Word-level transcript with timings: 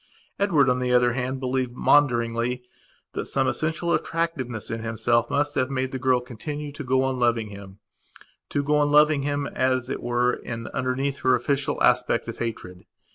Edward, 0.39 0.67
on 0.67 0.79
the 0.79 0.91
other 0.91 1.13
hand, 1.13 1.39
believed 1.39 1.73
maunderingly 1.73 2.63
that 3.13 3.27
some 3.27 3.47
essential 3.47 3.93
attractiveness 3.93 4.71
in 4.71 4.81
himself 4.81 5.29
must 5.29 5.53
have 5.53 5.69
made 5.69 5.91
the 5.91 5.99
girl 5.99 6.19
continue 6.19 6.71
to 6.71 6.83
go 6.83 7.03
on 7.03 7.19
loving 7.19 7.51
himto 7.51 8.65
go 8.65 8.77
on 8.79 8.89
loving 8.91 9.21
him, 9.21 9.45
as 9.45 9.91
it 9.91 10.01
were, 10.01 10.33
in 10.33 10.65
underneath 10.69 11.17
her 11.19 11.35
official 11.35 11.77
aspect 11.83 12.27
of 12.27 12.39
hatred. 12.39 12.85